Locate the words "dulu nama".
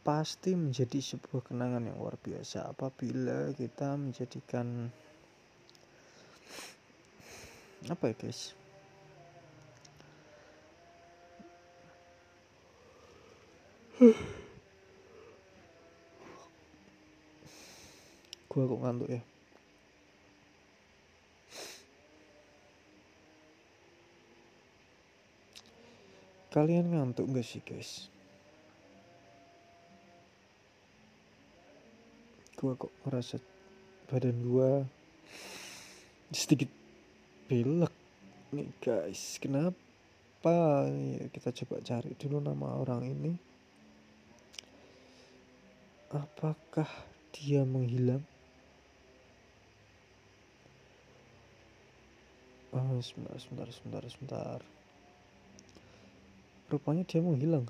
42.20-42.76